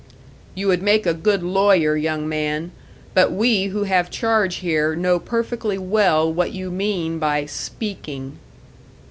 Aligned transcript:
"You 0.55 0.65
would 0.65 0.81
make 0.81 1.05
a 1.05 1.13
good 1.13 1.43
lawyer, 1.43 1.95
young 1.95 2.27
man. 2.27 2.71
But 3.13 3.31
we 3.31 3.65
who 3.65 3.83
have 3.83 4.09
charge 4.09 4.55
here 4.55 4.95
know 4.95 5.19
perfectly 5.19 5.77
well 5.77 6.33
what 6.33 6.53
you 6.53 6.71
mean 6.71 7.19
by 7.19 7.45
'speaking'!" 7.45 8.39